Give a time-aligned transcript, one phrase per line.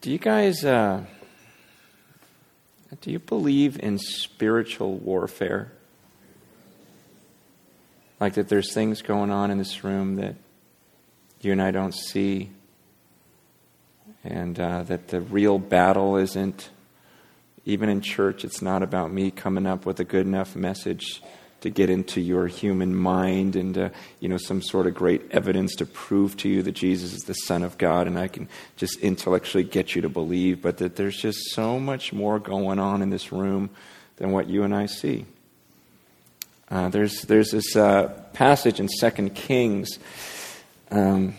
[0.00, 1.04] Do you guys uh,
[3.02, 5.72] do you believe in spiritual warfare?
[8.18, 10.36] Like that there's things going on in this room that
[11.42, 12.48] you and I don't see,
[14.24, 16.70] and uh, that the real battle isn't,
[17.66, 21.22] even in church, it's not about me coming up with a good enough message
[21.60, 25.74] to get into your human mind and uh, you know some sort of great evidence
[25.76, 28.98] to prove to you that Jesus is the Son of God, and I can just
[29.00, 33.10] intellectually get you to believe, but that there's just so much more going on in
[33.10, 33.70] this room
[34.16, 35.26] than what you and I see.
[36.70, 39.98] Uh, there's there's this uh, passage in Second Kings.
[40.90, 41.34] Um,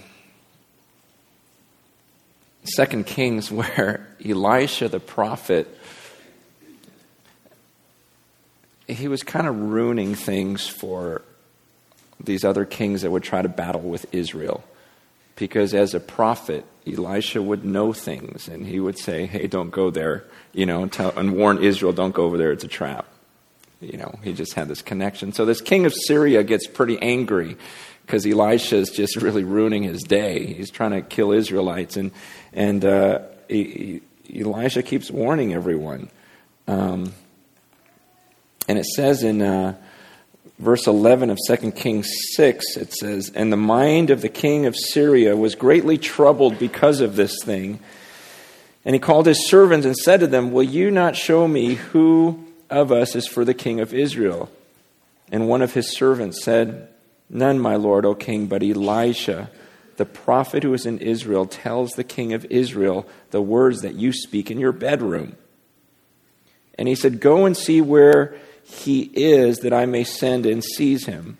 [2.63, 5.77] Second Kings, where Elisha the prophet
[8.91, 11.21] he was kind of ruining things for
[12.19, 14.63] these other kings that would try to battle with Israel.
[15.35, 19.89] Because as a prophet, Elisha would know things and he would say, Hey, don't go
[19.89, 23.07] there, you know, and, tell, and warn Israel, don't go over there, it's a trap.
[23.79, 25.33] You know, he just had this connection.
[25.33, 27.57] So this king of Syria gets pretty angry
[28.05, 30.53] because Elisha is just really ruining his day.
[30.53, 31.98] He's trying to kill Israelites.
[31.98, 32.11] And,
[32.53, 36.11] and uh, Elisha keeps warning everyone.
[36.67, 37.13] Um,
[38.71, 39.75] and it says in uh,
[40.57, 44.77] verse 11 of 2 Kings 6, it says, And the mind of the king of
[44.77, 47.81] Syria was greatly troubled because of this thing.
[48.85, 52.47] And he called his servants and said to them, Will you not show me who
[52.69, 54.49] of us is for the king of Israel?
[55.33, 56.87] And one of his servants said,
[57.29, 59.49] None, my lord, O king, but Elisha,
[59.97, 64.13] the prophet who is in Israel, tells the king of Israel the words that you
[64.13, 65.35] speak in your bedroom.
[66.81, 68.35] And he said, Go and see where
[68.72, 71.38] he is, that I may send and seize him.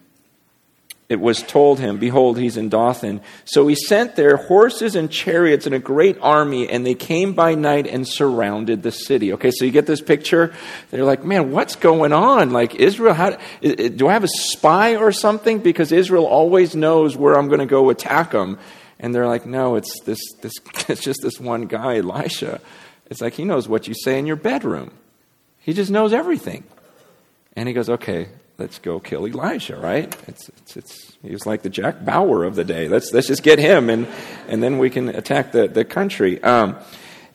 [1.11, 3.19] It was told him, Behold, he's in Dothan.
[3.43, 7.53] So he sent there horses and chariots and a great army, and they came by
[7.53, 9.33] night and surrounded the city.
[9.33, 10.53] Okay, so you get this picture?
[10.89, 12.52] They're like, Man, what's going on?
[12.52, 15.59] Like, Israel, how, do I have a spy or something?
[15.59, 18.58] Because Israel always knows where I'm going to go attack them.
[18.97, 20.53] And they're like, No, it's, this, this,
[20.87, 22.61] it's just this one guy, Elisha.
[23.09, 24.91] It's like he knows what you say in your bedroom,
[25.59, 26.64] he just knows everything.
[27.56, 30.16] And he goes, okay, let's go kill Elijah, right?
[30.28, 32.88] It's, it's, it's, he was like the Jack Bauer of the day.
[32.88, 34.08] Let's, let's just get him, and,
[34.48, 36.42] and then we can attack the, the country.
[36.44, 36.78] Um,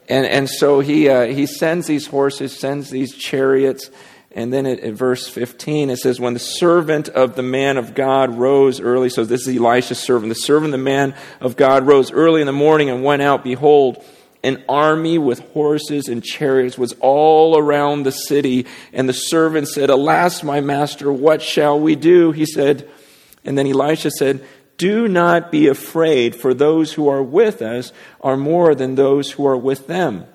[0.08, 3.90] and, and so he, uh, he sends these horses, sends these chariots.
[4.30, 8.36] And then at, verse 15, it says, When the servant of the man of God
[8.36, 12.12] rose early, so this is Elisha's servant, the servant of the man of God rose
[12.12, 14.04] early in the morning and went out, behold,
[14.46, 18.66] an army with horses and chariots was all around the city.
[18.92, 22.30] And the servant said, Alas, my master, what shall we do?
[22.30, 22.88] He said,
[23.44, 24.44] and then Elisha said,
[24.78, 29.46] Do not be afraid, for those who are with us are more than those who
[29.46, 30.26] are with them.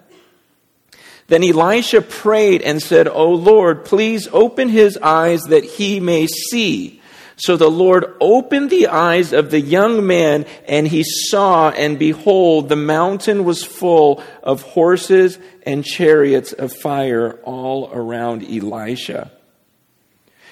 [1.28, 7.01] Then Elisha prayed and said, O Lord, please open his eyes that he may see.
[7.42, 12.70] So the Lord opened the eyes of the young man, and he saw, and behold,
[12.70, 19.32] the mountain was full of horses and chariots of fire all around Elisha.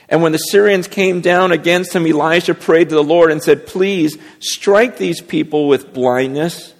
[0.09, 3.67] And when the Syrians came down against him, Elisha prayed to the Lord and said,
[3.67, 6.73] Please strike these people with blindness.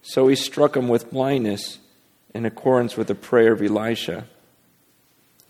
[0.00, 1.78] So he struck them with blindness
[2.34, 4.26] in accordance with the prayer of Elisha.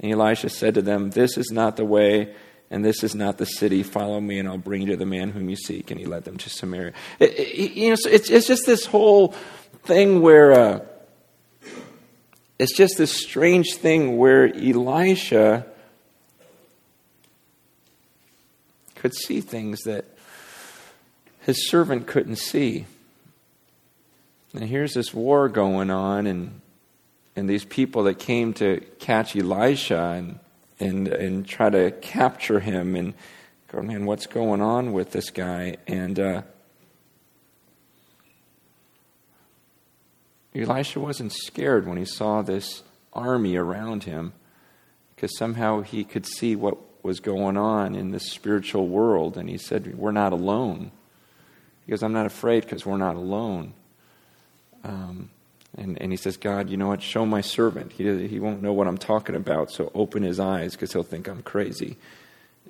[0.01, 2.35] And Elisha said to them, This is not the way
[2.71, 3.83] and this is not the city.
[3.83, 5.91] Follow me, and I'll bring you to the man whom you seek.
[5.91, 6.93] And he led them to Samaria.
[7.21, 9.29] It, it, you know, it's, it's just this whole
[9.85, 10.81] thing where uh,
[12.59, 15.67] it's just this strange thing where Elisha
[18.97, 20.05] could see things that
[21.41, 22.87] his servant couldn't see.
[24.53, 26.61] And here's this war going on, and
[27.37, 30.39] and these people that came to catch Elisha and
[30.79, 33.15] and and try to capture him and
[33.69, 35.77] go, man, what's going on with this guy?
[35.87, 36.43] And uh,
[40.55, 42.83] Elisha wasn't scared when he saw this
[43.13, 44.33] army around him
[45.15, 49.37] because somehow he could see what was going on in the spiritual world.
[49.37, 50.91] And he said, We're not alone.
[51.85, 53.73] He goes, I'm not afraid because we're not alone.
[54.85, 55.31] Um,
[55.77, 57.03] and, and he says, God, you know what?
[57.03, 57.93] Show my servant.
[57.93, 61.29] He, he won't know what I'm talking about, so open his eyes because he'll think
[61.29, 61.99] I'm crazy.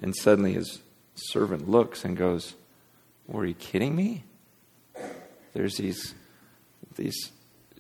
[0.03, 0.81] And suddenly his
[1.15, 2.55] servant looks and goes,
[3.29, 4.25] Were you kidding me?
[5.53, 6.15] There's these,
[6.97, 7.31] these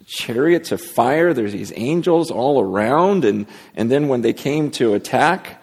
[0.06, 3.25] chariots of fire, there's these angels all around.
[3.25, 5.61] And, and then when they came to attack,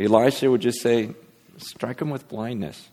[0.00, 1.10] Elisha would just say,
[1.58, 2.88] Strike them with blindness.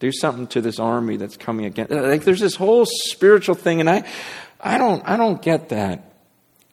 [0.00, 1.92] Do something to this army that's coming against.
[1.92, 4.04] Like there's this whole spiritual thing, and I,
[4.60, 6.12] I don't, I don't get that.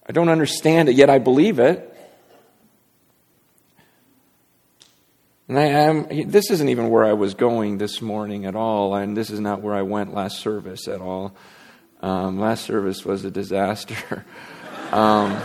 [0.08, 1.92] I don't understand it, yet I believe it.
[5.48, 9.16] And I am, this isn't even where I was going this morning at all, and
[9.16, 11.36] this is not where I went last service at all.
[12.02, 14.26] Um, last service was a disaster.
[14.92, 15.40] um,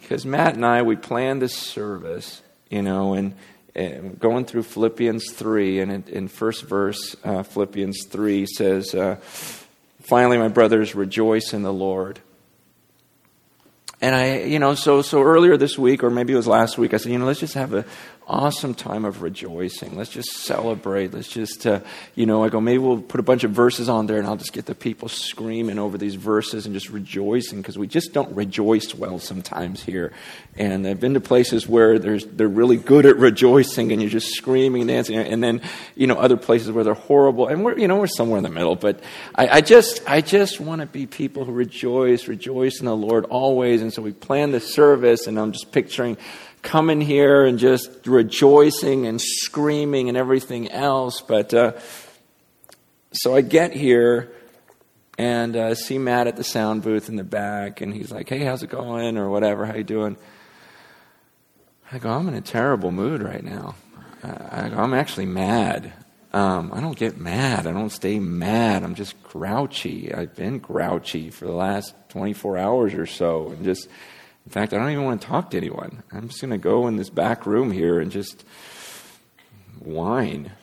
[0.00, 2.40] because Matt and I, we planned this service,
[2.70, 3.34] you know, and,
[3.74, 9.16] and going through Philippians 3, and in, in first verse, uh, Philippians 3 says, uh,
[10.02, 12.18] Finally, my brothers, rejoice in the Lord.
[14.00, 16.92] And I, you know, so so earlier this week, or maybe it was last week,
[16.92, 17.84] I said, you know, let's just have a
[18.26, 19.96] awesome time of rejoicing.
[19.96, 21.12] Let's just celebrate.
[21.12, 21.80] Let's just, uh,
[22.14, 24.36] you know, I go, maybe we'll put a bunch of verses on there and I'll
[24.36, 28.34] just get the people screaming over these verses and just rejoicing because we just don't
[28.34, 30.12] rejoice well sometimes here.
[30.56, 34.34] And I've been to places where there's, they're really good at rejoicing and you're just
[34.34, 35.16] screaming and dancing.
[35.16, 35.60] And then,
[35.94, 37.48] you know, other places where they're horrible.
[37.48, 38.76] And we're, you know, we're somewhere in the middle.
[38.76, 39.00] But
[39.34, 43.24] I, I just, I just want to be people who rejoice, rejoice in the Lord
[43.26, 43.82] always.
[43.82, 46.16] And so we plan the service and I'm just picturing
[46.62, 51.20] coming here and just rejoicing and screaming and everything else.
[51.20, 51.72] But uh,
[53.12, 54.32] so I get here
[55.18, 58.44] and uh, see Matt at the sound booth in the back, and he's like, "Hey,
[58.44, 59.66] how's it going?" or whatever.
[59.66, 60.16] How you doing?
[61.90, 63.74] I go, "I'm in a terrible mood right now."
[64.22, 65.92] I go, "I'm actually mad."
[66.32, 67.66] Um, I don't get mad.
[67.66, 68.84] I don't stay mad.
[68.84, 70.14] I'm just grouchy.
[70.14, 73.86] I've been grouchy for the last 24 hours or so, and just
[74.46, 76.02] in fact, I don't even want to talk to anyone.
[76.12, 78.44] I'm just going to go in this back room here and just
[79.78, 80.52] whine.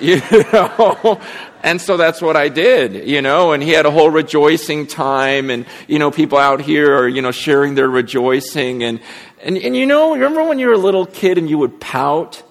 [0.00, 1.20] You know?
[1.62, 5.50] And so that's what I did, you know, and he had a whole rejoicing time
[5.50, 9.00] and, you know, people out here are, you know, sharing their rejoicing and,
[9.42, 12.42] and, and you know, remember when you were a little kid and you would pout?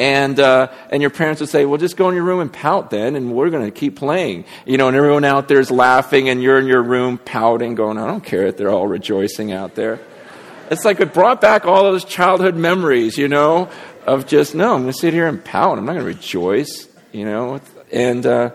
[0.00, 2.88] and uh, and your parents would say, "Well, just go in your room and pout
[2.88, 6.30] then, and we're going to keep playing." You know, and everyone out there is laughing,
[6.30, 9.74] and you're in your room pouting, going, "I don't care if they're all rejoicing out
[9.74, 10.00] there."
[10.70, 13.68] It's like it brought back all those childhood memories, you know,
[14.06, 15.78] of just no, I'm going to sit here and pout.
[15.78, 18.50] I'm not going to rejoice, you know, and uh,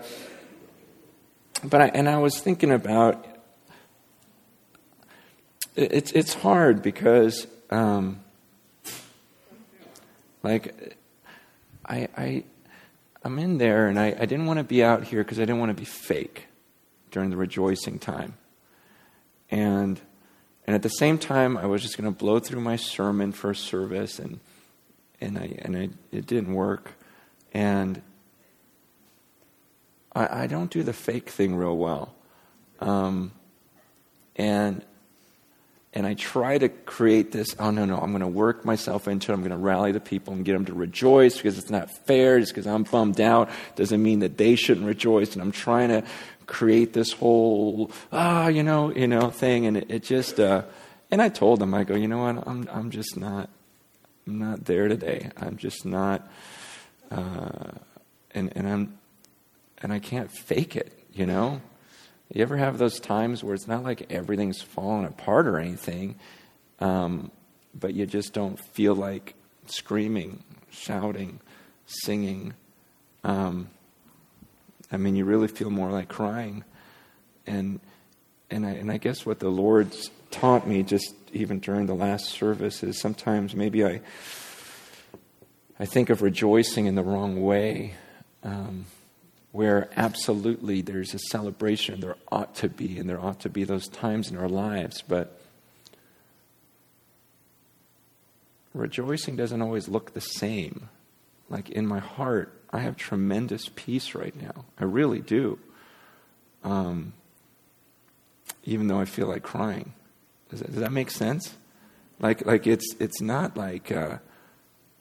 [1.62, 3.26] but I, and I was thinking about
[5.76, 8.20] it's it's hard because um,
[10.42, 10.96] like
[11.84, 12.44] I, I,
[13.24, 15.58] I'm in there and I, I didn't want to be out here because I didn't
[15.58, 16.46] want to be fake
[17.10, 18.34] during the rejoicing time.
[19.50, 20.00] And,
[20.66, 23.54] and at the same time, I was just going to blow through my sermon for
[23.54, 24.40] service, and,
[25.20, 26.92] and, I, and I, it didn't work.
[27.54, 28.02] And
[30.14, 32.14] I, I don't do the fake thing real well.
[32.80, 33.32] Um,
[34.34, 34.84] and
[35.96, 39.32] and I try to create this oh, no, no, I'm going to work myself into
[39.32, 39.34] it.
[39.34, 42.38] I'm going to rally the people and get them to rejoice because it's not fair.
[42.38, 45.32] Just because I'm bummed out doesn't mean that they shouldn't rejoice.
[45.32, 46.04] And I'm trying to
[46.46, 49.66] create this whole, ah, you know, you know, thing.
[49.66, 50.62] And it, it just, uh,
[51.10, 53.48] and I told them, I go, you know what, I'm, I'm just not,
[54.26, 55.30] I'm not there today.
[55.36, 56.28] I'm just not,
[57.10, 57.72] uh,
[58.32, 58.98] and, and I'm,
[59.82, 61.60] and I can't fake it, you know?
[62.32, 66.16] You ever have those times where it's not like everything's falling apart or anything,
[66.80, 67.30] um,
[67.72, 69.34] but you just don't feel like
[69.66, 71.40] screaming, shouting,
[71.86, 72.54] singing?
[73.22, 73.70] Um,
[74.90, 76.64] I mean, you really feel more like crying.
[77.46, 77.80] And,
[78.50, 82.26] and, I, and I guess what the Lord's taught me just even during the last
[82.26, 84.00] service is sometimes maybe I,
[85.78, 87.94] I think of rejoicing in the wrong way.
[88.42, 88.86] Um,
[89.56, 93.88] where absolutely there's a celebration, there ought to be, and there ought to be those
[93.88, 95.40] times in our lives, but
[98.74, 100.90] rejoicing doesn't always look the same.
[101.48, 104.64] Like in my heart, I have tremendous peace right now.
[104.78, 105.58] I really do.
[106.64, 107.12] Um,
[108.64, 109.92] even though I feel like crying.
[110.50, 111.54] Does that, does that, make sense?
[112.20, 114.18] Like, like it's, it's not like, uh,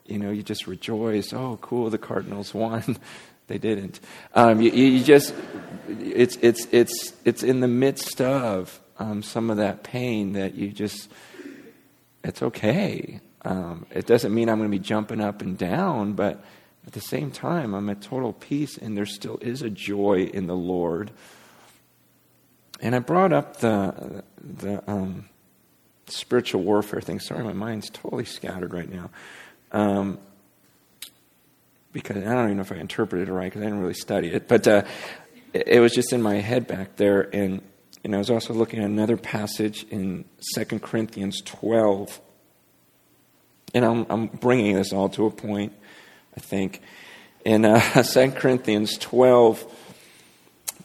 [0.05, 2.97] you know, you just rejoice, oh, cool, the Cardinals won.
[3.47, 3.99] They didn't.
[4.33, 5.31] Um, you, you, just,
[5.87, 10.69] it's, it's, it's, it's in the midst of um, some of that pain that you
[10.69, 11.11] just,
[12.23, 13.19] it's okay.
[13.43, 16.43] Um, it doesn't mean I'm going to be jumping up and down, but
[16.87, 20.47] at the same time, I'm at total peace, and there still is a joy in
[20.47, 21.11] the Lord.
[22.79, 25.29] And I brought up the, the um,
[26.07, 27.19] spiritual warfare thing.
[27.19, 29.09] Sorry, my mind's totally scattered right now.
[29.71, 30.19] Um,
[31.91, 34.27] because I don't even know if I interpreted it right because I didn't really study
[34.27, 34.83] it, but uh,
[35.53, 37.21] it, was just in my head back there.
[37.33, 37.61] And,
[38.03, 40.25] and I was also looking at another passage in
[40.55, 42.19] 2 Corinthians 12.
[43.73, 45.71] And I'm, I'm bringing this all to a point,
[46.35, 46.81] I think.
[47.43, 49.63] In uh, 2 Corinthians 12,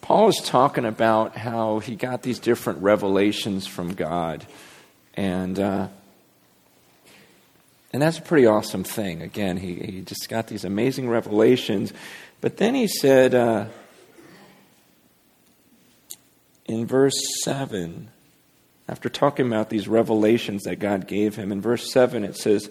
[0.01, 4.47] Paul is talking about how he got these different revelations from God.
[5.15, 5.89] And, uh,
[7.93, 9.23] and that's a pretty awesome thing.
[9.23, 11.93] Again, he, he just got these amazing revelations.
[12.41, 13.67] But then he said uh,
[16.67, 18.09] in verse 7,
[18.89, 22.71] after talking about these revelations that God gave him, in verse 7 it says,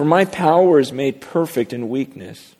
[0.00, 2.54] for my power is made perfect in weakness.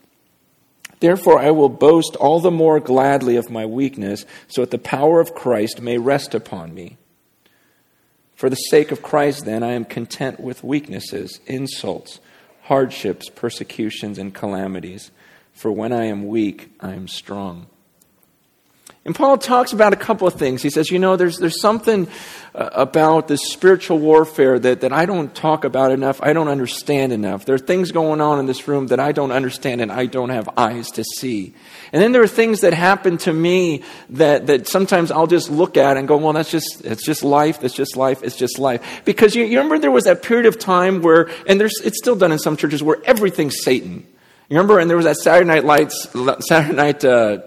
[0.98, 5.20] Therefore, I will boast all the more gladly of my weakness, so that the power
[5.20, 6.98] of Christ may rest upon me.
[8.34, 12.20] For the sake of Christ, then, I am content with weaknesses, insults,
[12.64, 15.10] hardships, persecutions, and calamities.
[15.54, 17.68] For when I am weak, I am strong.
[19.10, 20.62] And Paul talks about a couple of things.
[20.62, 22.06] He says, you know, there's, there's something
[22.54, 27.12] uh, about this spiritual warfare that, that I don't talk about enough, I don't understand
[27.12, 27.44] enough.
[27.44, 30.28] There are things going on in this room that I don't understand and I don't
[30.28, 31.54] have eyes to see.
[31.92, 35.76] And then there are things that happen to me that, that sometimes I'll just look
[35.76, 39.02] at and go, well, that's just, it's just life, it's just life, it's just life.
[39.04, 42.14] Because you, you remember there was that period of time where, and there's, it's still
[42.14, 44.06] done in some churches, where everything's Satan.
[44.48, 46.08] You remember, and there was that Saturday Night Lights,
[46.46, 47.38] Saturday Night uh,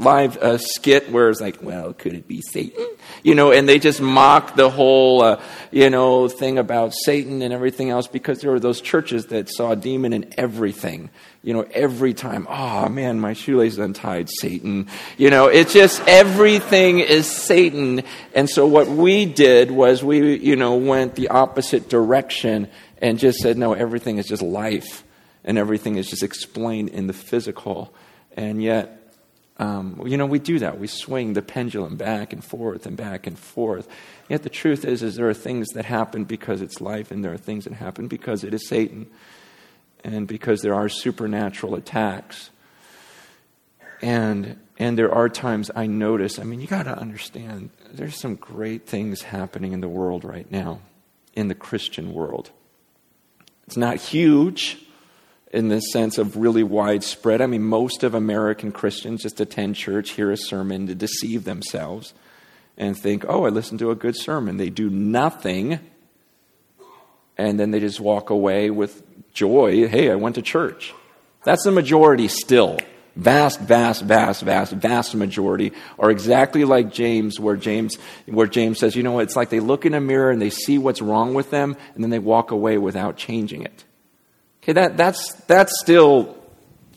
[0.00, 2.86] live uh, skit where it's like, well, could it be Satan?
[3.22, 7.52] You know, and they just mock the whole, uh, you know, thing about Satan and
[7.52, 11.10] everything else because there were those churches that saw a demon in everything.
[11.42, 14.88] You know, every time, oh man, my shoelace untied, Satan.
[15.16, 18.02] You know, it's just everything is Satan.
[18.34, 23.38] And so what we did was we, you know, went the opposite direction and just
[23.38, 25.04] said, no, everything is just life
[25.44, 27.94] and everything is just explained in the physical.
[28.36, 28.99] And yet,
[29.60, 30.80] um, you know, we do that.
[30.80, 33.86] We swing the pendulum back and forth and back and forth.
[34.26, 37.34] Yet the truth is, is there are things that happen because it's life, and there
[37.34, 39.06] are things that happen because it is Satan,
[40.02, 42.48] and because there are supernatural attacks.
[44.00, 46.38] And and there are times I notice.
[46.38, 47.68] I mean, you got to understand.
[47.92, 50.80] There's some great things happening in the world right now,
[51.34, 52.50] in the Christian world.
[53.66, 54.78] It's not huge
[55.50, 57.40] in the sense of really widespread.
[57.40, 62.14] I mean, most of American Christians just attend church, hear a sermon to deceive themselves,
[62.76, 64.56] and think, oh, I listened to a good sermon.
[64.56, 65.80] They do nothing,
[67.36, 69.02] and then they just walk away with
[69.32, 69.88] joy.
[69.88, 70.94] Hey, I went to church.
[71.42, 72.78] That's the majority still.
[73.16, 78.94] Vast, vast, vast, vast, vast majority are exactly like James, where James, where James says,
[78.94, 81.34] you know, what, it's like they look in a mirror and they see what's wrong
[81.34, 83.84] with them, and then they walk away without changing it.
[84.62, 86.36] Okay, that, that's, that's still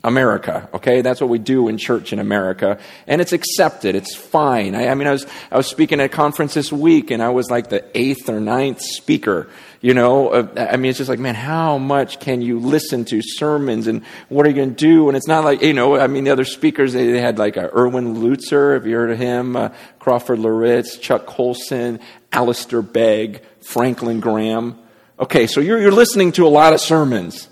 [0.04, 1.00] America, okay?
[1.00, 2.78] That's what we do in church in America.
[3.06, 3.94] And it's accepted.
[3.94, 4.74] It's fine.
[4.74, 7.30] I, I, mean, I was, I was speaking at a conference this week and I
[7.30, 9.48] was like the eighth or ninth speaker,
[9.80, 10.50] you know?
[10.58, 14.44] I mean, it's just like, man, how much can you listen to sermons and what
[14.44, 15.08] are you going to do?
[15.08, 17.56] And it's not like, you know, I mean, the other speakers, they, they had like
[17.56, 19.56] Erwin Lutzer, have you heard of him?
[19.56, 21.98] Uh, Crawford Loritts, Chuck Colson,
[22.30, 24.78] Alistair Begg, Franklin Graham.
[25.18, 27.48] Okay, so you're, you're listening to a lot of sermons.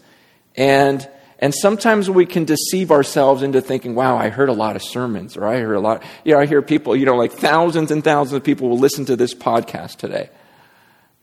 [0.56, 4.82] And, and sometimes we can deceive ourselves into thinking, wow, I heard a lot of
[4.82, 6.02] sermons, or I heard a lot.
[6.24, 9.04] You know, I hear people, you know, like thousands and thousands of people will listen
[9.06, 10.30] to this podcast today.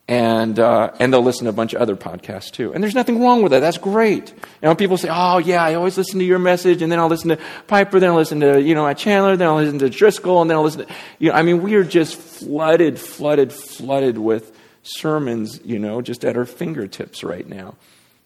[0.08, 2.74] And, uh, and they'll listen to a bunch of other podcasts too.
[2.74, 3.60] And there's nothing wrong with that.
[3.60, 4.30] That's great.
[4.30, 7.06] You know, people say, oh, yeah, I always listen to your message, and then I'll
[7.06, 10.42] listen to Piper, then I'll listen to, you know, Chandler, then I'll listen to Driscoll,
[10.42, 14.18] and then I'll listen to, you know, I mean, we are just flooded, flooded, flooded
[14.18, 17.76] with sermons, you know, just at our fingertips right now.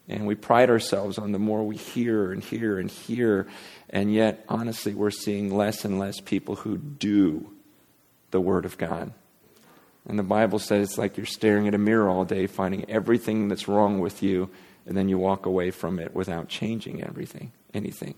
[0.09, 3.47] And we pride ourselves on the more we hear and hear and hear.
[3.89, 7.51] And yet, honestly, we're seeing less and less people who do
[8.31, 9.13] the Word of God.
[10.07, 13.49] And the Bible says it's like you're staring at a mirror all day, finding everything
[13.49, 14.51] that's wrong with you,
[14.87, 18.15] and then you walk away from it without changing everything, anything.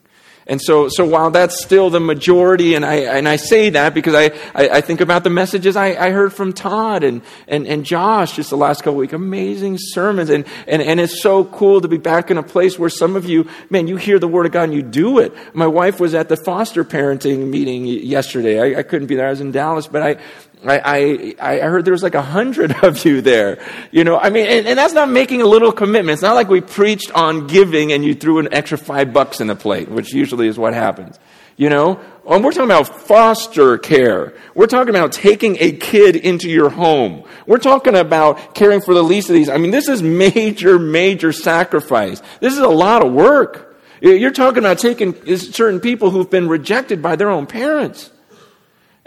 [0.49, 4.15] And so, so while that's still the majority, and I, and I say that because
[4.15, 7.85] I, I, I think about the messages I, I heard from Todd and, and, and
[7.85, 10.31] Josh just the last couple of weeks, amazing sermons.
[10.31, 13.25] And, and, and it's so cool to be back in a place where some of
[13.25, 15.35] you, man, you hear the word of God and you do it.
[15.53, 18.76] My wife was at the foster parenting meeting yesterday.
[18.76, 19.26] I, I couldn't be there.
[19.26, 20.17] I was in Dallas, but I,
[20.65, 23.59] I, I, I heard there was like a hundred of you there.
[23.91, 26.15] You know, I mean, and, and, that's not making a little commitment.
[26.15, 29.47] It's not like we preached on giving and you threw an extra five bucks in
[29.47, 31.19] the plate, which usually is what happens.
[31.59, 34.35] You know, and we're talking about foster care.
[34.55, 37.25] We're talking about taking a kid into your home.
[37.47, 39.49] We're talking about caring for the least of these.
[39.49, 42.21] I mean, this is major, major sacrifice.
[42.41, 43.79] This is a lot of work.
[44.03, 48.11] You're talking about taking certain people who've been rejected by their own parents.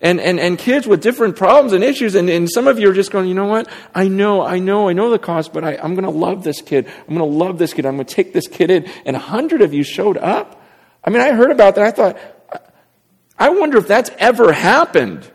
[0.01, 2.15] And, and, and kids with different problems and issues.
[2.15, 3.67] And, and some of you are just going, you know what?
[3.93, 6.61] I know, I know, I know the cost, but I, I'm going to love this
[6.61, 6.87] kid.
[6.87, 7.85] I'm going to love this kid.
[7.85, 8.89] I'm going to take this kid in.
[9.05, 10.63] And a hundred of you showed up.
[11.03, 11.85] I mean, I heard about that.
[11.85, 12.17] I thought,
[13.37, 15.29] I wonder if that's ever happened.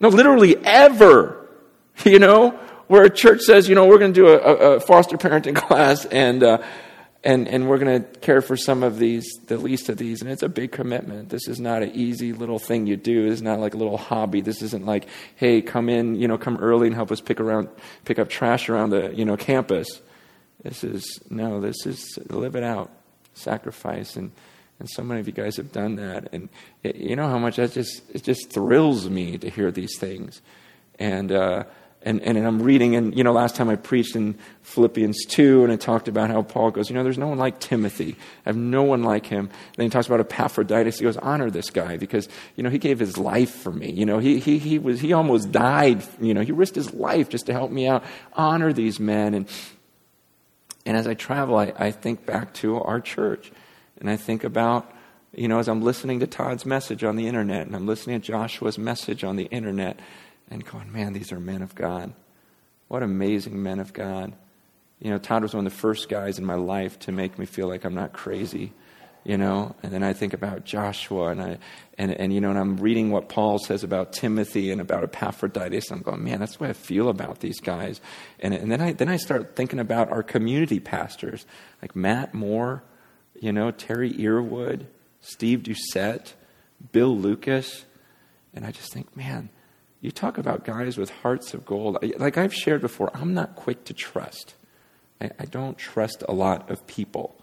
[0.00, 1.34] No, literally ever.
[2.04, 2.50] You know,
[2.86, 4.36] where a church says, you know, we're going to do a,
[4.76, 6.62] a, foster parenting class and, uh,
[7.24, 10.22] and, and we're going to care for some of these, the least of these.
[10.22, 11.30] And it's a big commitment.
[11.30, 13.24] This is not an easy little thing you do.
[13.24, 14.40] This is not like a little hobby.
[14.40, 17.68] This isn't like, hey, come in, you know, come early and help us pick around,
[18.04, 20.00] pick up trash around the, you know, campus.
[20.62, 22.90] This is, no, this is live it out,
[23.34, 24.14] sacrifice.
[24.14, 24.30] And,
[24.78, 26.28] and so many of you guys have done that.
[26.32, 26.48] And
[26.84, 30.40] it, you know how much that just, it just thrills me to hear these things.
[31.00, 31.64] And, uh,
[32.02, 35.72] and, and I'm reading, and you know, last time I preached in Philippians 2, and
[35.72, 38.16] I talked about how Paul goes, you know, there's no one like Timothy.
[38.46, 39.50] I have no one like him.
[39.76, 40.98] Then he talks about Epaphroditus.
[40.98, 43.90] He goes, honor this guy because, you know, he gave his life for me.
[43.90, 46.04] You know, he, he, he, was, he almost died.
[46.20, 48.04] You know, he risked his life just to help me out.
[48.34, 49.34] Honor these men.
[49.34, 49.48] And,
[50.86, 53.50] and as I travel, I, I think back to our church.
[54.00, 54.88] And I think about,
[55.34, 58.26] you know, as I'm listening to Todd's message on the internet and I'm listening to
[58.26, 59.98] Joshua's message on the internet
[60.50, 62.12] and going, man, these are men of God.
[62.88, 64.32] What amazing men of God.
[65.00, 67.46] You know, Todd was one of the first guys in my life to make me
[67.46, 68.72] feel like I'm not crazy,
[69.24, 69.76] you know.
[69.82, 71.58] And then I think about Joshua, and I,
[71.96, 75.90] and, and you know, and I'm reading what Paul says about Timothy and about Epaphroditus.
[75.90, 78.00] And I'm going, man, that's the way I feel about these guys.
[78.40, 81.46] And, and then I then I start thinking about our community pastors,
[81.80, 82.82] like Matt Moore,
[83.40, 84.86] you know, Terry Earwood,
[85.20, 86.32] Steve Doucette,
[86.90, 87.84] Bill Lucas.
[88.54, 89.50] And I just think, man,
[90.00, 91.98] you talk about guys with hearts of gold.
[92.18, 94.54] Like I've shared before, I'm not quick to trust.
[95.20, 97.36] I, I don't trust a lot of people.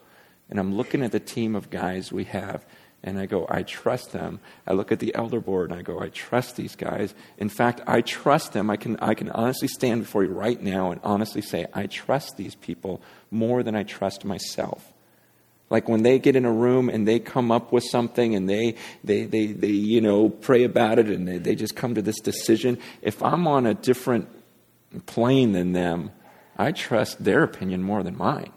[0.50, 2.66] And I'm looking at the team of guys we have,
[3.04, 4.40] and I go, I trust them.
[4.66, 7.14] I look at the elder board and I go, I trust these guys.
[7.38, 8.70] In fact, I trust them.
[8.70, 12.38] I can, I can honestly stand before you right now and honestly say, I trust
[12.38, 14.94] these people more than I trust myself.
[15.70, 18.76] Like when they get in a room and they come up with something and they,
[19.04, 22.20] they, they, they you know, pray about it and they, they just come to this
[22.20, 24.30] decision, if I'm on a different
[25.08, 26.12] plane than them,
[26.58, 28.52] I trust their opinion more than mine.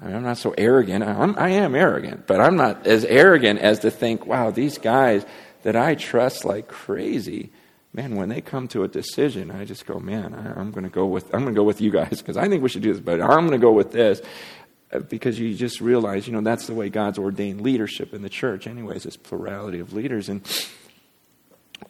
[0.00, 1.04] I am not so arrogant.
[1.04, 5.24] I'm, I am arrogant, but I'm not as arrogant as to think, wow, these guys
[5.62, 7.52] that I trust like crazy,
[7.92, 10.90] man, when they come to a decision, I just go, man, I, am going to
[10.90, 12.92] go with I'm going to go with you guys because I think we should do
[12.92, 14.20] this, but I'm going to go with this
[15.08, 18.66] because you just realize, you know, that's the way God's ordained leadership in the church,
[18.66, 20.28] anyways, this plurality of leaders.
[20.28, 20.42] And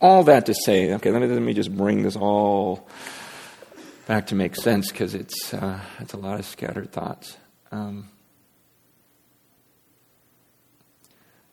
[0.00, 2.88] all that to say, okay, let me, let me just bring this all
[4.06, 7.36] back to make sense because it's, uh, it's a lot of scattered thoughts.
[7.70, 8.08] Um,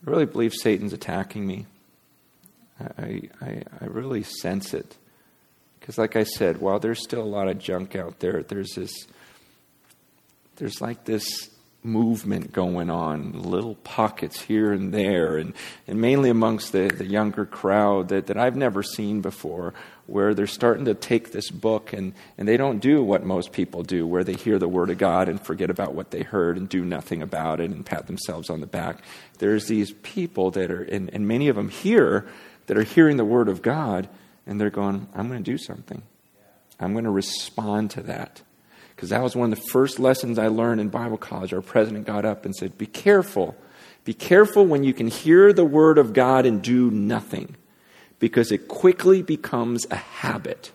[0.05, 1.65] I really believe Satan's attacking me.
[2.97, 4.95] I, I, I really sense it.
[5.79, 8.93] Because, like I said, while there's still a lot of junk out there, there's this
[10.59, 11.49] there's like this
[11.81, 15.53] movement going on, little pockets here and there, and,
[15.87, 19.73] and mainly amongst the, the younger crowd that, that I've never seen before,
[20.05, 23.83] where they're starting to take this book and, and they don't do what most people
[23.83, 26.67] do, where they hear the Word of God and forget about what they heard and
[26.67, 29.01] do nothing about it and pat themselves on the back.
[29.37, 32.27] There's these people that are, and, and many of them here,
[32.67, 34.09] that are hearing the Word of God
[34.45, 36.01] and they're going, I'm going to do something.
[36.79, 38.41] I'm going to respond to that
[38.99, 41.53] because that was one of the first lessons I learned in Bible college.
[41.53, 43.55] Our president got up and said, Be careful.
[44.03, 47.55] Be careful when you can hear the word of God and do nothing,
[48.19, 50.73] because it quickly becomes a habit.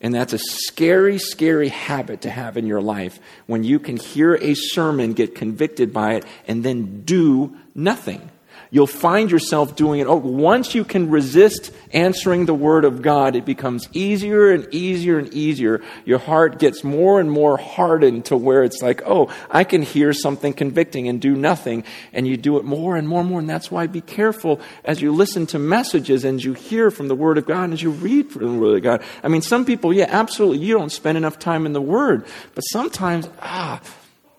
[0.00, 4.36] And that's a scary, scary habit to have in your life when you can hear
[4.36, 8.30] a sermon, get convicted by it, and then do nothing
[8.72, 10.06] you'll find yourself doing it.
[10.06, 15.18] Oh, once you can resist answering the Word of God, it becomes easier and easier
[15.18, 15.82] and easier.
[16.06, 20.14] Your heart gets more and more hardened to where it's like, oh, I can hear
[20.14, 21.84] something convicting and do nothing.
[22.14, 23.40] And you do it more and more and more.
[23.40, 27.14] And that's why be careful as you listen to messages and you hear from the
[27.14, 29.02] Word of God and as you read from the Word of God.
[29.22, 32.24] I mean, some people, yeah, absolutely, you don't spend enough time in the Word.
[32.54, 33.82] But sometimes, ah,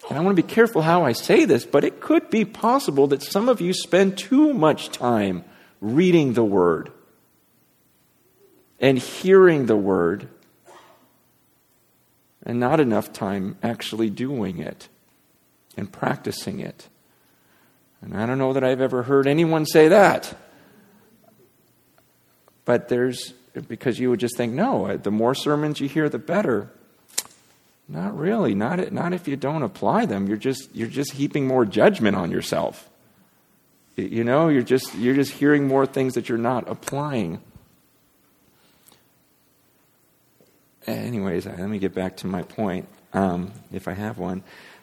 [0.10, 3.08] and I want to be careful how I say this, but it could be possible
[3.08, 5.44] that some of you spend too much time
[5.82, 6.92] reading the Word.
[8.84, 10.28] and hearing the word
[12.46, 14.90] and not enough time actually doing it
[15.78, 16.90] and practicing it.
[18.02, 20.38] And I don't know that I've ever heard anyone say that.
[22.66, 23.34] But there's,
[23.70, 26.70] because you would just think, no, the more sermons you hear, the better.
[27.94, 28.56] Not really.
[28.56, 30.26] Not, not if you don't apply them.
[30.28, 32.90] You're just, you're just heaping more judgment on yourself.
[33.96, 37.40] You know, you're just, you're just hearing more things that you're not applying.
[40.88, 44.42] Anyways, let me get back to my point, um, if I have one.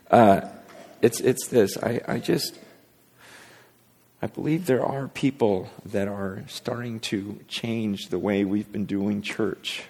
[0.09, 0.43] Uh,
[1.03, 1.77] it's, it's this.
[1.79, 2.61] I, I just,
[4.23, 9.21] I believe there are people that are starting to change the way we've been doing
[9.21, 9.83] church.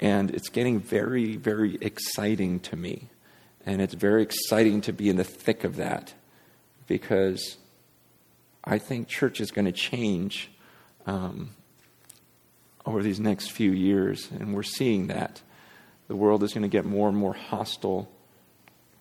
[0.00, 3.08] And it's getting very, very exciting to me.
[3.66, 6.14] And it's very exciting to be in the thick of that
[6.86, 7.58] because
[8.64, 10.50] I think church is going to change
[11.06, 11.50] um,
[12.86, 14.28] over these next few years.
[14.30, 15.42] And we're seeing that.
[16.08, 18.10] The world is going to get more and more hostile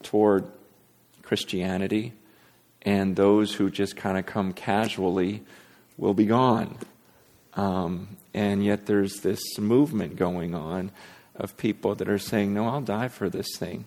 [0.03, 0.45] toward
[1.23, 2.13] Christianity
[2.81, 5.43] and those who just kind of come casually
[5.97, 6.77] will be gone.
[7.59, 10.91] Um, and yet there's this movement going on
[11.35, 13.85] of people that are saying, No, I'll die for this thing.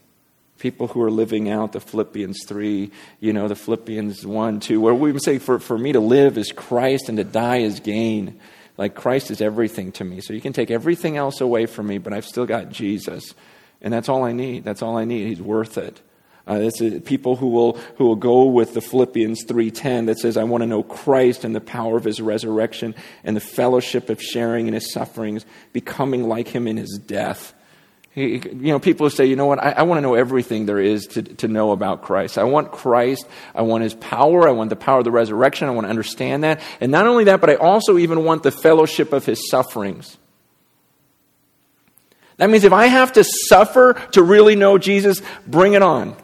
[0.59, 4.95] People who are living out the Philippians 3, you know, the Philippians 1, 2, where
[4.95, 8.39] we say, for, for me to live is Christ and to die is gain.
[8.77, 10.21] Like Christ is everything to me.
[10.21, 13.35] So you can take everything else away from me, but I've still got Jesus.
[13.81, 14.63] And that's all I need.
[14.63, 15.27] That's all I need.
[15.27, 16.01] He's worth it.
[16.49, 20.37] Uh, it's uh, people who will, who will go with the Philippians 3.10 that says,
[20.37, 24.21] I want to know Christ and the power of his resurrection and the fellowship of
[24.21, 27.55] sharing in his sufferings, becoming like him in his death.
[28.11, 30.79] He, you know, people say, you know what, I, I, want to know everything there
[30.79, 32.37] is to, to know about Christ.
[32.37, 33.27] I want Christ.
[33.55, 34.47] I want his power.
[34.47, 35.67] I want the power of the resurrection.
[35.67, 36.61] I want to understand that.
[36.81, 40.19] And not only that, but I also even want the fellowship of his sufferings.
[42.37, 46.15] That means if I have to suffer to really know Jesus, bring it on.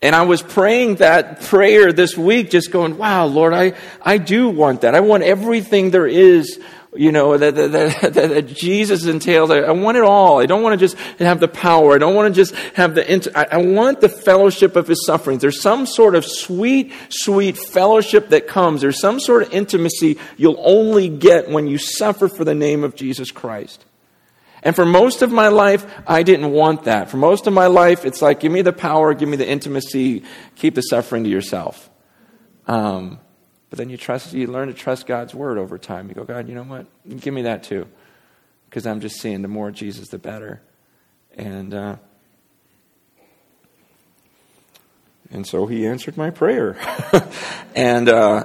[0.00, 4.48] And I was praying that prayer this week, just going, wow, Lord, I, I do
[4.48, 4.94] want that.
[4.94, 6.60] I want everything there is,
[6.94, 9.50] you know, that, that, that, that Jesus entails.
[9.50, 10.38] I, I, want it all.
[10.40, 11.96] I don't want to just have the power.
[11.96, 15.42] I don't want to just have the, I, I want the fellowship of his sufferings.
[15.42, 18.82] There's some sort of sweet, sweet fellowship that comes.
[18.82, 22.94] There's some sort of intimacy you'll only get when you suffer for the name of
[22.94, 23.84] Jesus Christ.
[24.62, 27.10] And for most of my life, I didn't want that.
[27.10, 30.24] For most of my life, it's like, give me the power, give me the intimacy,
[30.56, 31.88] keep the suffering to yourself.
[32.66, 33.20] Um,
[33.70, 36.08] but then you trust, you learn to trust God's word over time.
[36.08, 36.86] You go, God, you know what?
[37.08, 37.86] Give me that too.
[38.68, 40.62] Because I'm just seeing the more Jesus, the better.
[41.36, 41.96] And, uh,
[45.30, 46.76] and so he answered my prayer.
[47.74, 48.44] and, uh,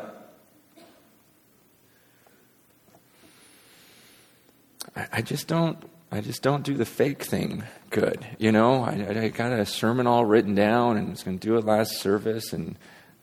[5.12, 8.24] I, just don't I just don't do the fake thing good.
[8.38, 11.58] You know, I, I got a sermon all written down and was going to do
[11.58, 12.78] it last service, and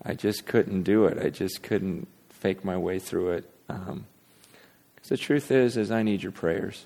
[0.05, 1.25] I just couldn't do it.
[1.25, 3.51] I just couldn't fake my way through it.
[3.69, 4.07] Um,
[5.07, 6.85] the truth is, is I need your prayers.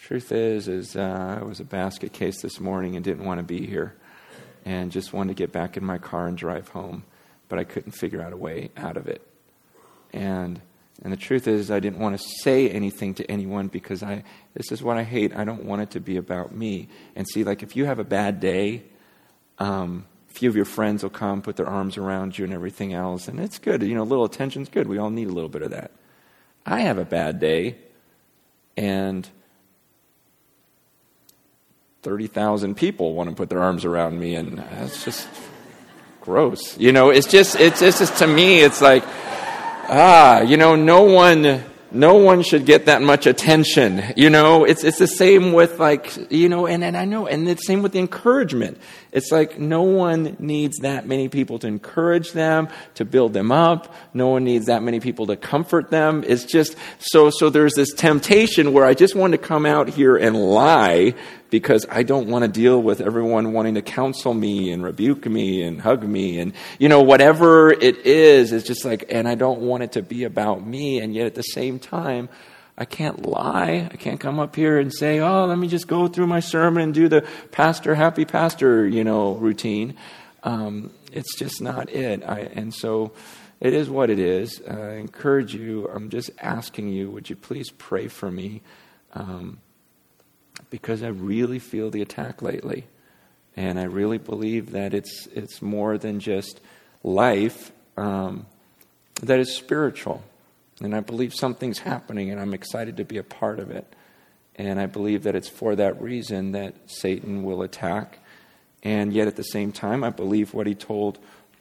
[0.00, 3.44] Truth is, is uh, I was a basket case this morning and didn't want to
[3.44, 3.96] be here,
[4.64, 7.02] and just wanted to get back in my car and drive home,
[7.48, 9.26] but I couldn't figure out a way out of it.
[10.12, 10.60] And
[11.02, 14.72] and the truth is, I didn't want to say anything to anyone because I, this
[14.72, 15.34] is what I hate.
[15.34, 16.88] I don't want it to be about me.
[17.14, 18.82] And see, like, if you have a bad day,
[19.58, 22.94] um, a few of your friends will come, put their arms around you and everything
[22.94, 23.28] else.
[23.28, 23.82] And it's good.
[23.82, 24.88] You know, a little attention's good.
[24.88, 25.92] We all need a little bit of that.
[26.66, 27.76] I have a bad day,
[28.76, 29.28] and
[32.02, 35.28] 30,000 people want to put their arms around me, and that's just
[36.20, 36.76] gross.
[36.76, 39.04] You know, it's just, it's, it's just, to me, it's like,
[39.88, 44.02] ah, you know, no one, no one should get that much attention.
[44.16, 47.48] You know, it's, it's the same with like, you know, and, and I know, and
[47.48, 48.78] it's the same with the encouragement.
[49.10, 53.94] It's like no one needs that many people to encourage them, to build them up.
[54.12, 56.24] No one needs that many people to comfort them.
[56.26, 60.16] It's just, so, so there's this temptation where I just want to come out here
[60.16, 61.14] and lie
[61.50, 65.62] because I don't want to deal with everyone wanting to counsel me and rebuke me
[65.62, 69.60] and hug me and, you know, whatever it is, it's just like, and I don't
[69.60, 71.00] want it to be about me.
[71.00, 72.28] And yet at the same time,
[72.76, 73.88] I can't lie.
[73.90, 76.82] I can't come up here and say, oh, let me just go through my sermon
[76.82, 79.96] and do the pastor, happy pastor, you know, routine.
[80.44, 82.22] Um, it's just not it.
[82.24, 83.12] I, and so
[83.60, 84.62] it is what it is.
[84.68, 85.88] I encourage you.
[85.92, 88.62] I'm just asking you, would you please pray for me?
[89.14, 89.58] Um,
[90.70, 92.86] because I really feel the attack lately.
[93.56, 96.60] And I really believe that it's, it's more than just
[97.02, 98.46] life, um,
[99.22, 100.22] that it's spiritual.
[100.80, 103.84] And I believe something's happening, and I'm excited to be a part of it.
[104.54, 108.18] And I believe that it's for that reason that Satan will attack.
[108.82, 111.18] And yet at the same time, I believe what he told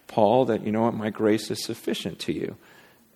[0.08, 2.58] Paul that, you know what, my grace is sufficient to you.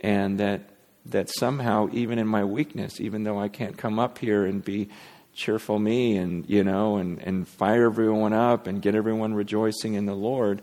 [0.01, 0.61] And that,
[1.05, 4.89] that somehow, even in my weakness, even though I can't come up here and be
[5.33, 10.05] cheerful me and, you know, and, and fire everyone up and get everyone rejoicing in
[10.05, 10.61] the Lord,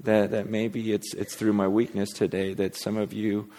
[0.00, 3.50] that, that maybe it's, it's through my weakness today that some of you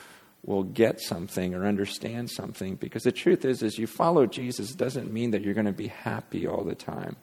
[0.44, 2.76] will get something or understand something.
[2.76, 5.88] Because the truth is, as you follow Jesus, doesn't mean that you're going to be
[5.88, 7.16] happy all the time.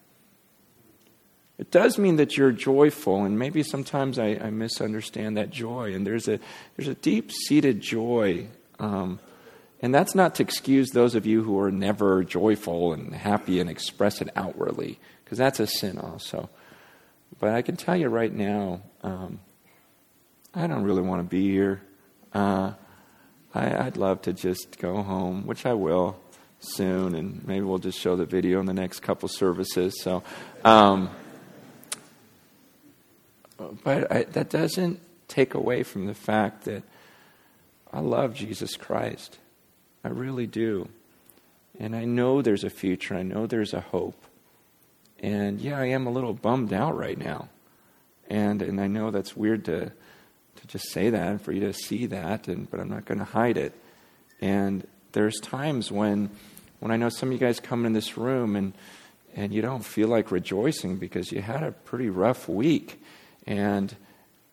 [1.58, 5.92] It does mean that you're joyful, and maybe sometimes I, I misunderstand that joy.
[5.92, 6.38] And there's a,
[6.76, 8.46] there's a deep seated joy.
[8.78, 9.18] Um,
[9.80, 13.70] and that's not to excuse those of you who are never joyful and happy and
[13.70, 16.50] express it outwardly, because that's a sin also.
[17.38, 19.40] But I can tell you right now, um,
[20.54, 21.82] I don't really want to be here.
[22.32, 22.72] Uh,
[23.54, 26.18] I, would love to just go home, which I will
[26.60, 30.00] soon, and maybe we'll just show the video in the next couple services.
[30.02, 30.22] So,
[30.64, 31.10] um,
[33.84, 36.82] but I, that doesn't take away from the fact that
[37.92, 39.38] I love Jesus Christ.
[40.04, 40.88] I really do.
[41.78, 43.14] And I know there's a future.
[43.14, 44.24] I know there's a hope.
[45.20, 47.48] And yeah, I am a little bummed out right now.
[48.28, 49.92] And and I know that's weird to
[50.56, 53.18] to just say that and for you to see that and but I'm not going
[53.18, 53.72] to hide it.
[54.40, 56.30] And there's times when
[56.80, 58.74] when I know some of you guys come in this room and
[59.34, 63.02] and you don't feel like rejoicing because you had a pretty rough week.
[63.46, 63.94] And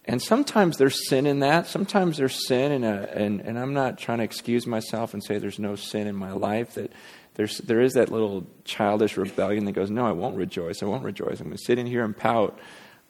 [0.08, 1.66] and sometimes there's sin in that.
[1.66, 5.40] Sometimes there's sin, in a, and, and I'm not trying to excuse myself and say
[5.40, 6.76] there's no sin in my life.
[6.76, 6.92] That
[7.34, 10.84] there's, there is that little childish rebellion that goes, No, I won't rejoice.
[10.84, 11.40] I won't rejoice.
[11.40, 12.58] I'm going to sit in here and pout.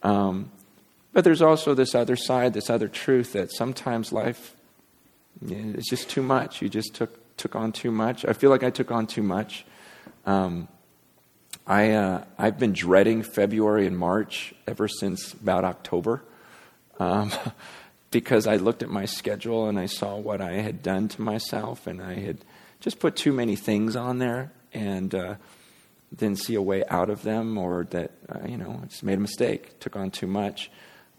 [0.03, 0.51] Um,
[1.11, 4.55] but there's also this other side, this other truth that sometimes life
[5.49, 6.61] is just too much.
[6.61, 8.23] You just took, took on too much.
[8.23, 9.65] I feel like I took on too much.
[10.25, 10.69] Um,
[11.67, 16.23] I, uh, I've been dreading February and March ever since about October
[16.99, 17.31] um,
[18.11, 21.87] because I looked at my schedule and I saw what I had done to myself
[21.87, 22.37] and I had
[22.79, 25.35] just put too many things on there and uh,
[26.15, 29.17] didn't see a way out of them, or that uh, you know I just made
[29.17, 30.71] a mistake, took on too much.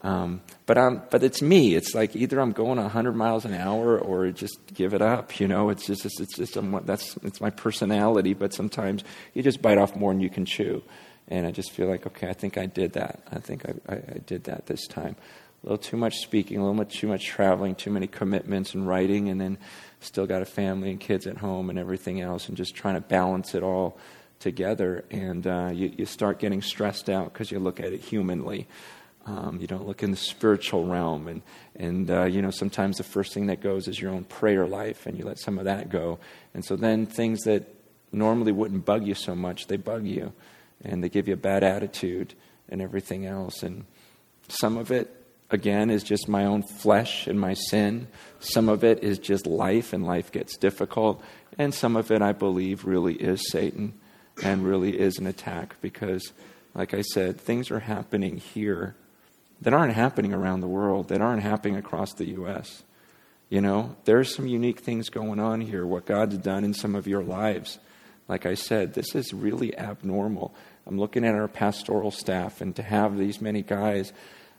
[0.03, 1.75] Um, but I'm, but it's me.
[1.75, 5.41] It's like either I'm going 100 miles an hour or just give it up.
[5.41, 8.35] You know, it's just it's, just I'm, that's it's my personality.
[8.35, 9.03] But sometimes
[9.35, 10.83] you just bite off more than you can chew,
[11.29, 13.21] and I just feel like okay, I think I did that.
[13.31, 15.17] I think I, I, I did that this time.
[15.67, 18.87] A little too much speaking, a little much too much traveling, too many commitments and
[18.87, 19.59] writing, and then
[19.99, 23.01] still got a family and kids at home and everything else, and just trying to
[23.01, 23.99] balance it all
[24.39, 25.05] together.
[25.11, 28.69] And uh, you, you start getting stressed out because you look at it humanly.
[29.27, 31.43] Um, you don't look in the spiritual realm, and
[31.75, 35.05] and uh, you know sometimes the first thing that goes is your own prayer life,
[35.05, 36.21] and you let some of that go,
[36.55, 37.65] and so then things that
[38.13, 40.33] normally wouldn't bug you so much they bug you,
[40.85, 42.35] and they give you a bad attitude
[42.69, 43.85] and everything else, and
[44.47, 48.09] some of it again, is just my own flesh and my sin.
[48.41, 51.23] Some of it is just life, and life gets difficult.
[51.59, 53.95] And some of it, I believe, really is Satan
[54.43, 56.33] and really is an attack because,
[56.75, 58.95] like I said, things are happening here
[59.63, 62.83] that aren't happening around the world, that aren't happening across the U.S.
[63.49, 67.07] You know, there's some unique things going on here, what God's done in some of
[67.07, 67.79] your lives.
[68.29, 70.55] Like I said, this is really abnormal.
[70.87, 74.13] I'm looking at our pastoral staff, and to have these many guys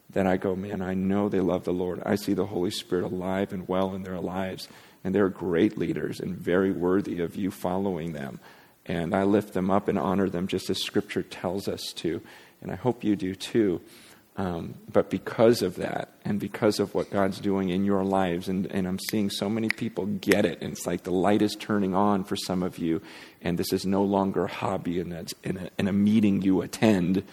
[0.09, 2.01] then I go, man, I know they love the Lord.
[2.05, 4.67] I see the Holy Spirit alive and well in their lives,
[5.03, 8.39] and they're great leaders and very worthy of you following them.
[8.85, 12.21] And I lift them up and honor them just as Scripture tells us to.
[12.61, 13.81] And I hope you do too.
[14.37, 18.67] Um, but because of that, and because of what God's doing in your lives, and,
[18.67, 21.95] and I'm seeing so many people get it, and it's like the light is turning
[21.95, 23.01] on for some of you,
[23.41, 26.61] and this is no longer a hobby and that's in a, in a meeting you
[26.61, 27.23] attend,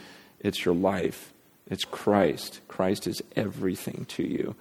[0.40, 1.33] it's your life
[1.70, 2.60] it's Christ.
[2.68, 4.54] Christ is everything to you.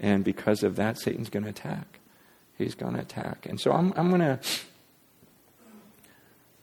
[0.00, 2.00] And because of that, Satan's going to attack.
[2.58, 3.46] He's going to attack.
[3.46, 4.38] And so I'm, I'm going to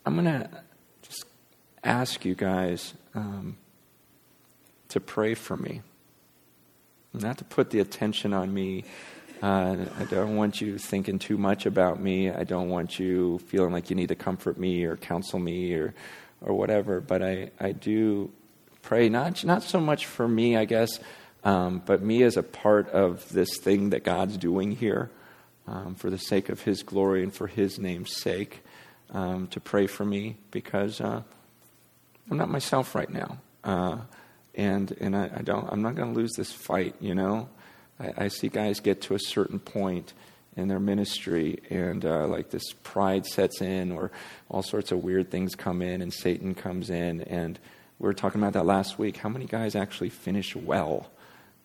[0.06, 0.50] I'm going to
[1.02, 1.26] just
[1.84, 3.58] ask you guys um,
[4.88, 5.82] to pray for me.
[7.14, 8.86] Not to put the attention on me.
[9.42, 12.32] Uh, I don't want you thinking too much about me.
[12.32, 15.94] I don't want you feeling like you need to comfort me or counsel me or,
[16.42, 17.02] or whatever.
[17.02, 18.32] But I, I do
[18.90, 20.90] pray, not, not so much for me, I guess,
[21.44, 25.12] um, but me as a part of this thing that God's doing here
[25.68, 28.64] um, for the sake of His glory and for His name's sake,
[29.12, 31.22] um, to pray for me because uh,
[32.32, 33.38] I'm not myself right now.
[33.64, 33.98] Uh,
[34.56, 37.48] and and I, I, don't, I'm not going to lose this fight, you know?
[38.00, 40.14] I, I see guys get to a certain point
[40.58, 44.10] in their ministry, and uh, like this pride sets in, or
[44.50, 47.22] all sorts of weird things come in, and Satan comes in.
[47.22, 47.60] And
[48.00, 49.18] we were talking about that last week.
[49.18, 51.12] How many guys actually finish well?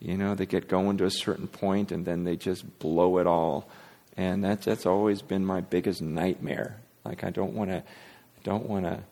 [0.01, 3.27] You know, they get going to a certain point, and then they just blow it
[3.27, 3.69] all.
[4.17, 6.81] And that's that's always been my biggest nightmare.
[7.05, 7.83] Like I don't want to,
[8.43, 9.03] don't want to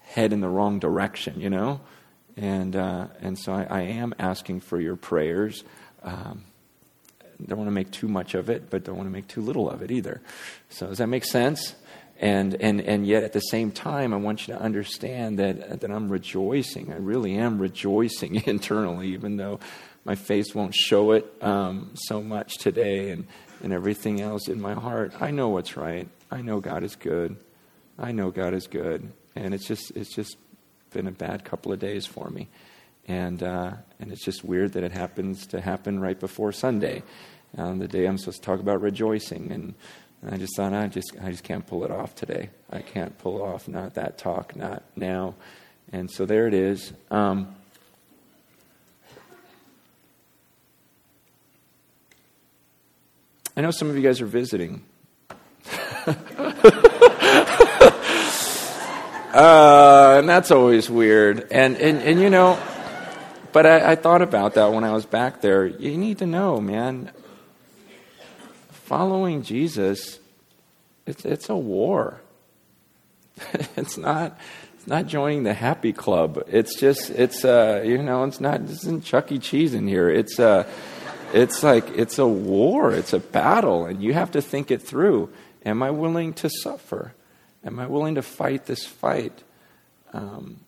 [0.00, 1.40] head in the wrong direction.
[1.40, 1.80] You know,
[2.36, 5.64] and uh, and so I, I, am asking for your prayers.
[6.02, 6.44] Um,
[7.46, 9.68] don't want to make too much of it, but don't want to make too little
[9.68, 10.20] of it either.
[10.70, 11.74] So does that make sense?
[12.20, 15.90] And, and, and yet at the same time, I want you to understand that, that
[15.90, 16.92] I'm rejoicing.
[16.92, 19.58] I really am rejoicing internally, even though
[20.04, 23.26] my face won't show it um, so much today and,
[23.62, 25.14] and everything else in my heart.
[25.20, 26.08] I know what's right.
[26.30, 27.36] I know God is good.
[27.98, 29.12] I know God is good.
[29.34, 30.36] And it's just, it's just
[30.90, 32.48] been a bad couple of days for me.
[33.08, 37.02] And, uh, and it's just weird that it happens to happen right before Sunday
[37.58, 39.50] on the day I'm supposed to talk about rejoicing.
[39.50, 39.74] And,
[40.22, 42.50] and I just thought, I just, I just can't pull it off today.
[42.70, 45.34] I can't pull off not that talk, not now.
[45.92, 46.92] And so there it is.
[47.10, 47.56] Um,
[53.56, 54.84] I know some of you guys are visiting.
[56.06, 56.14] uh,
[60.18, 61.48] and that's always weird.
[61.50, 62.60] And, and, and you know,
[63.50, 65.66] but I, I thought about that when I was back there.
[65.66, 67.10] You need to know, man
[68.92, 70.18] following Jesus,
[71.06, 72.20] it's, it's a war.
[73.74, 74.38] it's not
[74.74, 76.44] it's not joining the happy club.
[76.46, 79.38] It's just it's uh you know it's not this isn't Chuck E.
[79.38, 80.10] Cheese in here.
[80.10, 80.68] It's uh
[81.32, 82.92] it's like it's a war.
[82.92, 85.30] It's a battle, and you have to think it through.
[85.64, 87.14] Am I willing to suffer?
[87.64, 89.42] Am I willing to fight this fight?
[90.12, 90.60] Um,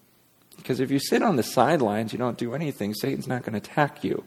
[0.56, 2.94] because if you sit on the sidelines, you don't do anything.
[2.94, 4.24] Satan's not going to attack you.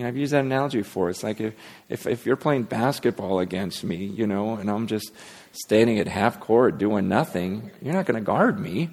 [0.00, 1.10] You know, I've used that analogy before.
[1.10, 1.54] It's like if,
[1.90, 5.12] if, if you're playing basketball against me, you know, and I'm just
[5.52, 8.88] standing at half court doing nothing, you're not going to guard me.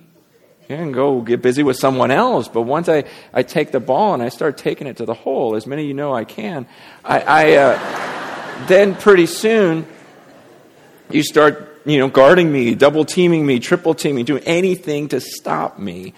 [0.67, 2.50] You can go get busy with someone else.
[2.50, 5.56] But once I, I take the ball and I start taking it to the hole,
[5.56, 6.67] as many of you know I can,
[7.06, 9.88] I, I uh, then pretty soon
[11.10, 15.80] you start, you know, guarding me, double teaming me, triple teaming, doing anything to stop
[15.80, 16.13] me.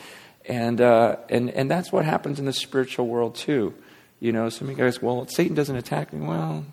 [0.46, 3.76] And, uh, and, and that's what happens in the spiritual world too.
[4.20, 6.26] You know, some of you guys, well, Satan doesn't attack me.
[6.26, 6.66] Well,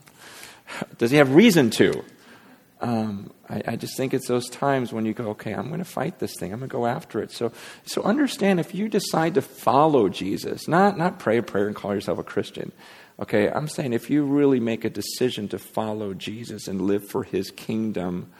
[0.98, 2.04] does he have reason to?
[2.80, 5.84] Um, I, I, just think it's those times when you go, okay, I'm going to
[5.84, 6.52] fight this thing.
[6.52, 7.32] I'm going to go after it.
[7.32, 7.50] So,
[7.86, 11.94] so understand if you decide to follow Jesus, not, not pray a prayer and call
[11.94, 12.72] yourself a Christian.
[13.18, 17.24] Okay, I'm saying if you really make a decision to follow Jesus and live for
[17.24, 18.30] his kingdom,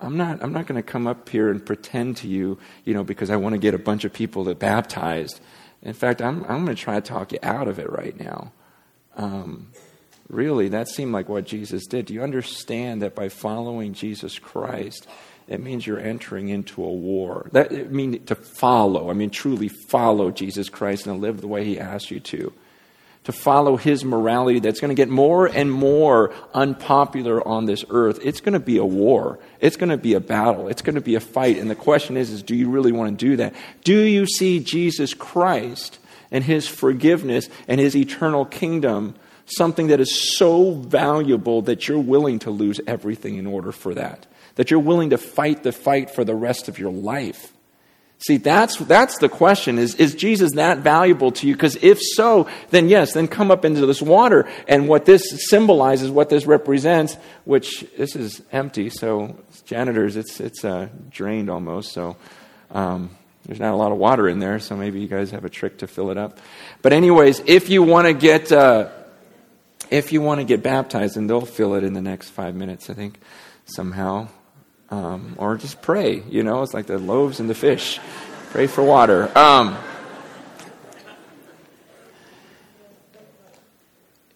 [0.00, 3.04] I'm not, I'm not going to come up here and pretend to you, you know,
[3.04, 5.40] because I want to get a bunch of people that baptized
[5.86, 8.52] in fact, I'm, I'm going to try to talk you out of it right now.
[9.16, 9.68] Um,
[10.28, 12.06] really, that seemed like what Jesus did.
[12.06, 15.06] Do you understand that by following Jesus Christ,
[15.46, 17.48] it means you're entering into a war?
[17.52, 19.10] That I mean to follow.
[19.10, 22.52] I mean truly follow Jesus Christ and live the way He asked you to
[23.26, 28.20] to follow his morality that's going to get more and more unpopular on this earth,
[28.22, 29.40] it's going to be a war.
[29.60, 30.68] It's going to be a battle.
[30.68, 31.58] It's going to be a fight.
[31.58, 33.52] And the question is, is do you really want to do that?
[33.82, 35.98] Do you see Jesus Christ
[36.30, 42.38] and his forgiveness and his eternal kingdom something that is so valuable that you're willing
[42.40, 44.24] to lose everything in order for that?
[44.54, 47.52] That you're willing to fight the fight for the rest of your life?
[48.18, 49.78] See, that's, that's the question.
[49.78, 51.54] Is, is Jesus that valuable to you?
[51.54, 54.48] Because if so, then yes, then come up into this water.
[54.66, 60.64] And what this symbolizes, what this represents, which this is empty, so janitors, it's, it's
[60.64, 61.92] uh, drained almost.
[61.92, 62.16] So
[62.70, 63.10] um,
[63.44, 65.78] there's not a lot of water in there, so maybe you guys have a trick
[65.78, 66.38] to fill it up.
[66.80, 68.50] But, anyways, if you want to get.
[68.50, 68.90] Uh,
[69.90, 72.90] if you want to get baptized, and they'll fill it in the next five minutes,
[72.90, 73.20] I think,
[73.66, 74.28] somehow.
[74.90, 76.22] Um, or just pray.
[76.28, 77.98] You know, it's like the loaves and the fish.
[78.50, 79.36] Pray for water.
[79.36, 79.76] Um,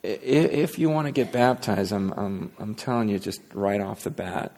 [0.03, 4.11] if you want to get baptized, I'm, I'm, I'm telling you just right off the
[4.11, 4.57] bat,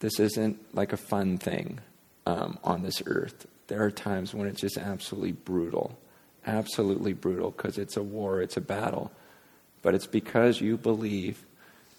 [0.00, 1.80] this isn't like a fun thing
[2.26, 3.46] um, on this earth.
[3.68, 5.98] There are times when it's just absolutely brutal.
[6.46, 9.10] Absolutely brutal because it's a war, it's a battle.
[9.82, 11.44] But it's because you believe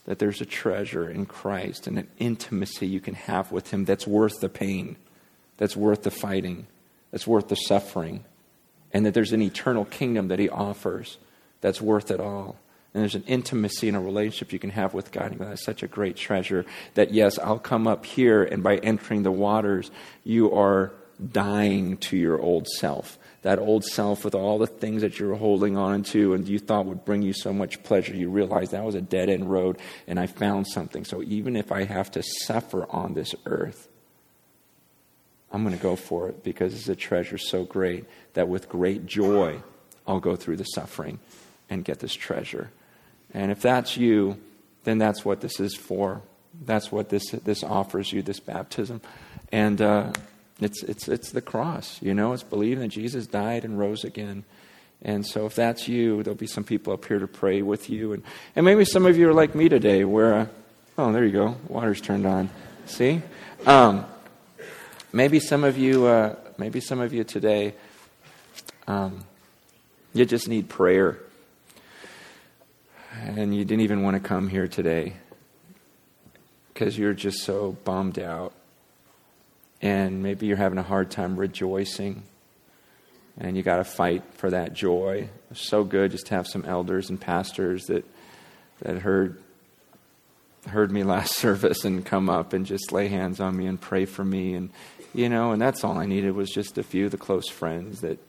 [0.06, 4.08] that there's a treasure in Christ and an intimacy you can have with Him that's
[4.08, 4.96] worth the pain,
[5.58, 6.68] that's worth the fighting,
[7.12, 8.24] that's worth the suffering,
[8.94, 11.18] and that there's an eternal kingdom that He offers
[11.62, 12.58] that's worth it all.
[12.94, 15.32] And there's an intimacy and a relationship you can have with God.
[15.32, 19.24] And that's such a great treasure that, yes, I'll come up here, and by entering
[19.24, 19.92] the waters,
[20.24, 20.94] you are
[21.32, 25.36] dying to your old self that old self with all the things that you were
[25.36, 28.84] holding on to and you thought would bring you so much pleasure, you realize that
[28.84, 29.78] was a dead end road
[30.08, 31.06] and I found something.
[31.06, 33.88] So even if I have to suffer on this earth,
[35.52, 39.06] I'm going to go for it because it's a treasure so great that with great
[39.06, 39.62] joy,
[40.08, 41.20] I'll go through the suffering
[41.70, 42.72] and get this treasure.
[43.32, 44.40] And if that's you,
[44.86, 46.24] then that's what this is for.
[46.66, 49.02] That's what this, this offers you, this baptism.
[49.52, 50.14] And uh,
[50.60, 54.46] it's, it's, it's the cross, you know, it's believing that Jesus died and rose again.
[55.02, 58.14] And so if that's you, there'll be some people up here to pray with you.
[58.14, 58.24] And,
[58.56, 60.48] and maybe some of you are like me today, where, uh,
[60.98, 62.50] oh, there you go, water's turned on.
[62.86, 63.22] See?
[63.66, 64.06] Um,
[65.12, 67.74] maybe some of you, uh, maybe some of you today,
[68.88, 69.26] um,
[70.14, 71.20] you just need prayer.
[73.14, 75.14] And you didn't even want to come here today
[76.74, 78.54] because you're just so bummed out.
[79.82, 82.24] And maybe you're having a hard time rejoicing.
[83.38, 85.30] And you got to fight for that joy.
[85.52, 88.06] It's so good just to have some elders and pastors that,
[88.80, 89.42] that heard,
[90.68, 94.06] heard me last service and come up and just lay hands on me and pray
[94.06, 94.54] for me.
[94.54, 94.70] And,
[95.14, 98.02] you know, and that's all I needed was just a few of the close friends
[98.02, 98.20] that,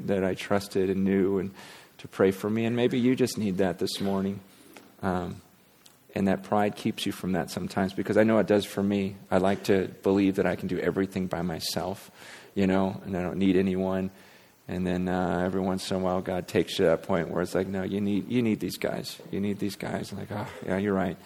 [0.00, 1.52] that I trusted and knew and
[1.98, 2.64] to pray for me.
[2.64, 4.40] And maybe you just need that this morning.
[5.02, 5.40] Um,
[6.14, 9.16] and that pride keeps you from that sometimes because I know it does for me.
[9.30, 12.10] I like to believe that I can do everything by myself,
[12.54, 14.10] you know, and I don't need anyone.
[14.68, 17.42] And then uh, every once in a while, God takes you to that point where
[17.42, 19.18] it's like, no, you need you need these guys.
[19.30, 20.12] You need these guys.
[20.12, 21.16] I'm like, oh, yeah, you're right.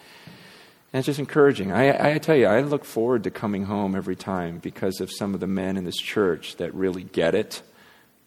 [0.93, 1.71] And it's just encouraging.
[1.71, 5.33] I, I tell you, I look forward to coming home every time because of some
[5.33, 7.61] of the men in this church that really get it.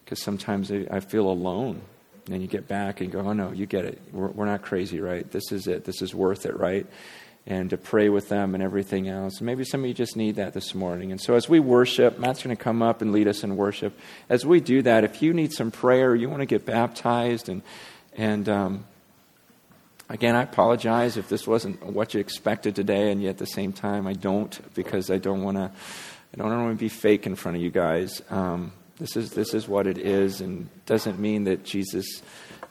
[0.05, 1.83] Because sometimes I feel alone
[2.31, 4.01] and then you get back and go, oh no, you get it.
[4.13, 5.29] We're, we're not crazy, right?
[5.29, 5.85] This is it.
[5.85, 6.87] This is worth it, right?
[7.45, 9.41] And to pray with them and everything else.
[9.41, 11.11] Maybe some of you just need that this morning.
[11.11, 13.99] And so as we worship, Matt's going to come up and lead us in worship.
[14.29, 17.63] As we do that, if you need some prayer, you want to get baptized, and
[18.17, 18.85] and um,
[20.09, 23.73] again, I apologize if this wasn't what you expected today, and yet at the same
[23.73, 25.73] time, I don't because I don't want to.
[26.33, 28.23] I don't want to be fake in front of you guys.
[28.31, 28.71] Um,
[29.01, 32.23] this is, this is what it is, and doesn't mean that Jesus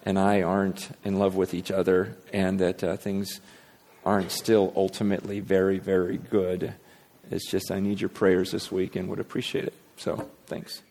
[0.06, 3.42] and I aren't in love with each other and that uh, things
[4.06, 6.74] aren't still ultimately very, very good.
[7.30, 9.74] It's just I need your prayers this week and would appreciate it.
[9.98, 10.82] So, thanks.